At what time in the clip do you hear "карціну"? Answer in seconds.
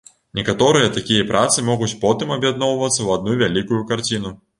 3.93-4.33